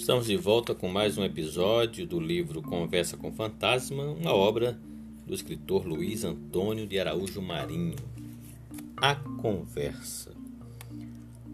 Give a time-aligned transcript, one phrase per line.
[0.00, 4.80] Estamos de volta com mais um episódio do livro Conversa com Fantasma, uma obra
[5.26, 7.96] do escritor Luiz Antônio de Araújo Marinho.
[8.96, 10.32] A Conversa.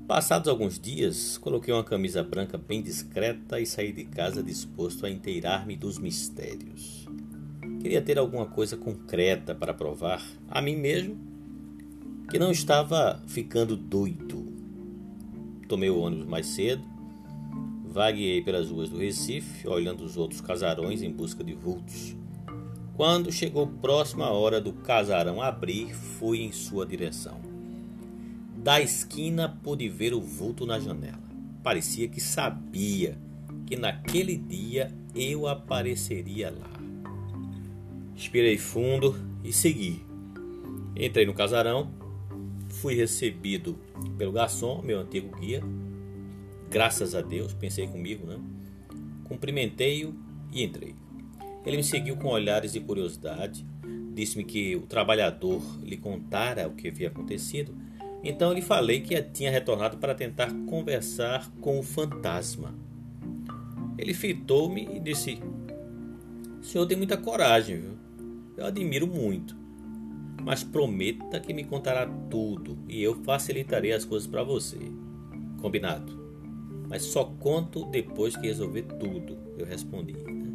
[0.07, 5.11] Passados alguns dias, coloquei uma camisa branca bem discreta e saí de casa disposto a
[5.11, 7.05] inteirar-me dos mistérios.
[7.83, 11.19] Queria ter alguma coisa concreta para provar a mim mesmo
[12.31, 14.47] que não estava ficando doido.
[15.69, 16.96] Tomei o ônibus mais cedo,
[17.97, 22.15] vagueei pelas ruas do Recife, olhando os outros casarões em busca de vultos.
[22.95, 27.41] Quando chegou próxima a hora do casarão abrir, fui em sua direção.
[28.55, 31.23] Da esquina pude ver o vulto na janela.
[31.63, 33.17] Parecia que sabia
[33.65, 36.71] que naquele dia eu apareceria lá.
[38.15, 40.05] Expirei fundo e segui.
[40.95, 41.91] Entrei no casarão,
[42.69, 43.79] fui recebido
[44.19, 45.63] pelo garçom, meu antigo guia.
[46.71, 48.39] Graças a Deus, pensei comigo, né?
[49.25, 50.15] Cumprimentei-o
[50.53, 50.95] e entrei.
[51.65, 53.67] Ele me seguiu com olhares de curiosidade,
[54.15, 57.75] disse-me que o trabalhador lhe contara o que havia acontecido.
[58.23, 62.75] Então lhe falei que tinha retornado para tentar conversar com o fantasma.
[63.99, 65.41] Ele fitou-me e disse:
[66.61, 67.97] O senhor tem muita coragem, viu?
[68.57, 69.57] Eu admiro muito.
[70.43, 74.79] Mas prometa que me contará tudo e eu facilitarei as coisas para você.
[75.61, 76.26] Combinado.
[76.89, 80.13] Mas só conto depois que resolver tudo, eu respondi.
[80.13, 80.47] Né?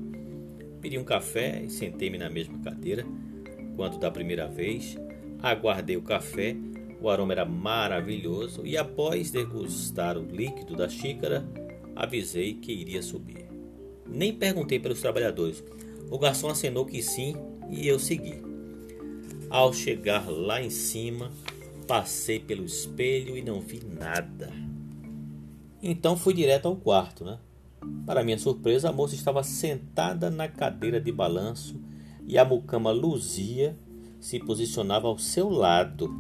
[0.82, 3.06] Pedi um café e sentei-me na mesma cadeira.
[3.76, 4.98] Quando da primeira vez,
[5.42, 6.56] aguardei o café,
[7.02, 11.46] o aroma era maravilhoso e após degustar o líquido da xícara,
[11.96, 13.46] avisei que iria subir.
[14.08, 15.64] Nem perguntei pelos trabalhadores.
[16.10, 17.36] O garçom acenou que sim
[17.70, 18.42] e eu segui.
[19.50, 21.32] Ao chegar lá em cima,
[21.88, 24.71] passei pelo espelho e não vi nada.
[25.82, 27.40] Então fui direto ao quarto, né?
[28.06, 31.82] Para minha surpresa, a moça estava sentada na cadeira de balanço
[32.28, 33.78] e a mucama Luzia
[34.20, 36.14] se posicionava ao seu lado.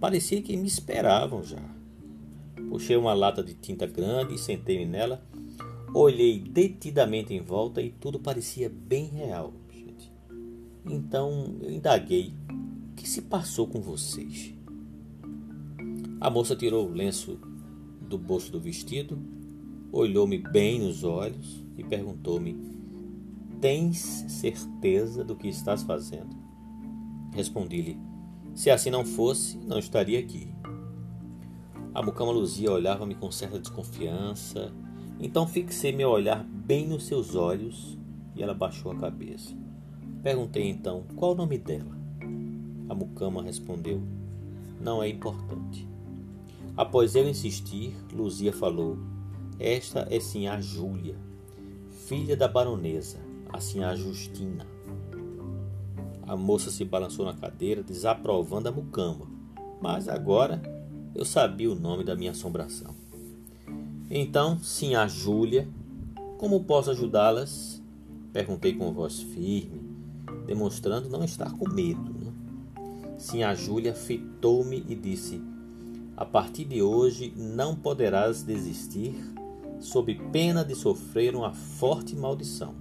[0.00, 1.62] Parecia que me esperavam já.
[2.68, 5.22] Puxei uma lata de tinta grande e sentei-me nela.
[5.92, 9.52] Olhei detidamente em volta e tudo parecia bem real.
[10.84, 14.54] Então eu indaguei: O que se passou com vocês?
[16.20, 17.38] A moça tirou o lenço
[18.12, 19.18] do bolso do vestido,
[19.90, 22.54] olhou-me bem nos olhos e perguntou-me:
[23.58, 26.36] Tens certeza do que estás fazendo?
[27.32, 27.98] Respondi-lhe:
[28.54, 30.46] Se assim não fosse, não estaria aqui.
[31.94, 34.70] A mucama Luzia olhava-me com certa desconfiança,
[35.18, 37.98] então fixei meu olhar bem nos seus olhos
[38.36, 39.56] e ela baixou a cabeça.
[40.22, 41.96] Perguntei então qual o nome dela.
[42.90, 44.02] A mucama respondeu:
[44.78, 45.91] Não é importante.
[46.76, 48.98] Após eu insistir, Luzia falou:
[49.58, 51.16] Esta é Sinhá Júlia,
[52.06, 53.18] filha da baronesa,
[53.52, 54.66] a Sinhá Justina.
[56.26, 59.26] A moça se balançou na cadeira, desaprovando a mucama,
[59.80, 60.62] mas agora
[61.14, 62.94] eu sabia o nome da minha assombração.
[64.10, 65.68] Então, Sinhá Júlia,
[66.38, 67.82] como posso ajudá-las?
[68.32, 69.92] Perguntei com voz firme
[70.46, 72.12] demonstrando não estar com medo.
[72.12, 73.44] Né?
[73.44, 75.40] A Júlia fitou-me e disse:
[76.22, 79.12] A partir de hoje não poderás desistir,
[79.80, 82.76] sob pena de sofrer uma forte maldição.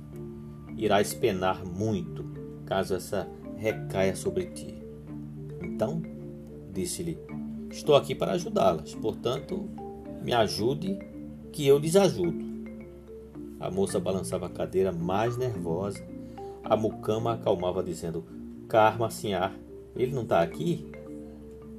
[0.77, 2.23] Irás penar muito,
[2.67, 4.75] caso essa recaia sobre ti.
[5.59, 6.03] Então,
[6.71, 7.17] disse-lhe:
[7.71, 9.67] Estou aqui para ajudá-las, portanto,
[10.21, 10.99] me ajude,
[11.51, 12.45] que eu lhes ajudo.
[13.59, 16.05] A moça balançava a cadeira mais nervosa
[16.63, 18.23] a mucama acalmava, dizendo:
[18.67, 19.57] Karma, Sinhar,
[19.95, 20.85] ele não está aqui?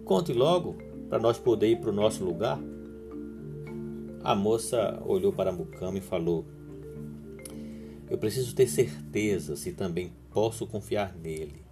[0.04, 2.58] Conte logo, para nós poder ir para o nosso lugar.
[4.24, 6.46] A moça olhou para mucama e falou:
[8.08, 11.66] Eu preciso ter certeza se também posso confiar nele.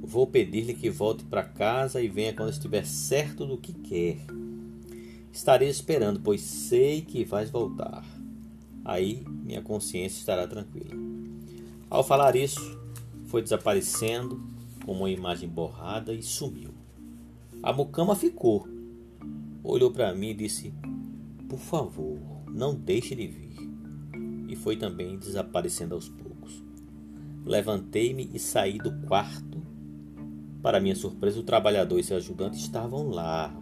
[0.00, 4.24] Vou pedir-lhe que volte para casa e venha quando estiver certo do que quer.
[5.30, 8.06] Estarei esperando, pois sei que vais voltar.
[8.82, 10.96] Aí minha consciência estará tranquila.
[11.90, 12.80] Ao falar isso,
[13.26, 14.42] foi desaparecendo
[14.82, 16.75] como uma imagem borrada e sumiu.
[17.62, 18.68] A mucama ficou,
[19.62, 20.72] olhou para mim e disse:
[21.48, 22.18] Por favor,
[22.48, 23.56] não deixe de vir.
[24.48, 26.64] E foi também desaparecendo aos poucos.
[27.44, 29.62] Levantei-me e saí do quarto.
[30.62, 33.54] Para minha surpresa, o trabalhador e seu ajudante estavam lá.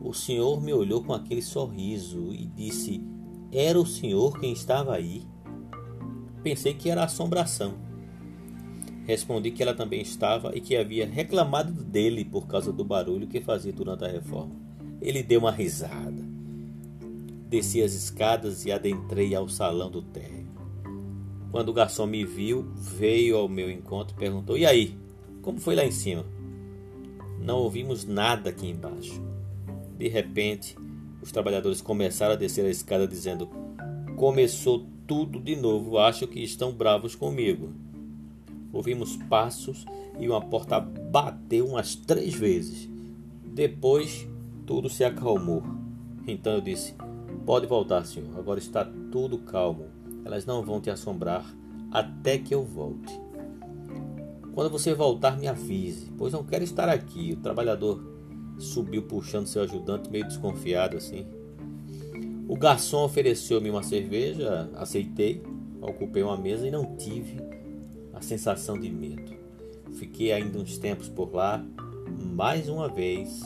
[0.00, 3.04] O senhor me olhou com aquele sorriso e disse:
[3.52, 5.24] Era o senhor quem estava aí?
[6.42, 7.91] Pensei que era assombração.
[9.06, 13.40] Respondi que ela também estava e que havia reclamado dele por causa do barulho que
[13.40, 14.54] fazia durante a reforma.
[15.00, 16.22] Ele deu uma risada.
[17.48, 20.52] Desci as escadas e adentrei ao salão do térreo.
[21.50, 24.96] Quando o garçom me viu, veio ao meu encontro e perguntou: E aí,
[25.42, 26.24] como foi lá em cima?
[27.40, 29.20] Não ouvimos nada aqui embaixo.
[29.98, 30.76] De repente,
[31.20, 33.50] os trabalhadores começaram a descer a escada dizendo:
[34.16, 37.70] Começou tudo de novo, acho que estão bravos comigo.
[38.72, 39.84] Ouvimos passos
[40.18, 42.88] e uma porta bateu umas três vezes.
[43.44, 44.26] Depois,
[44.64, 45.62] tudo se acalmou.
[46.26, 46.94] Então eu disse:
[47.44, 48.38] Pode voltar, senhor.
[48.38, 49.86] Agora está tudo calmo.
[50.24, 51.44] Elas não vão te assombrar
[51.90, 53.20] até que eu volte.
[54.54, 57.32] Quando você voltar, me avise, pois não quero estar aqui.
[57.32, 58.02] O trabalhador
[58.58, 61.26] subiu puxando seu ajudante, meio desconfiado assim.
[62.48, 65.42] O garçom ofereceu-me uma cerveja, aceitei,
[65.80, 67.40] ocupei uma mesa e não tive
[68.22, 69.32] a sensação de medo.
[69.94, 71.62] Fiquei ainda uns tempos por lá,
[72.32, 73.42] mais uma vez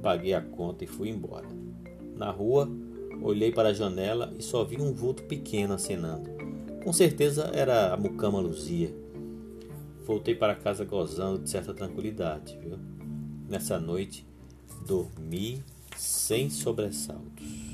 [0.00, 1.48] paguei a conta e fui embora.
[2.14, 2.70] Na rua,
[3.20, 6.30] olhei para a janela e só vi um vulto pequeno acenando.
[6.84, 8.94] Com certeza era a mucama Luzia.
[10.06, 12.78] Voltei para casa gozando de certa tranquilidade, viu?
[13.48, 14.24] Nessa noite,
[14.86, 15.62] dormi
[15.96, 17.69] sem sobressaltos.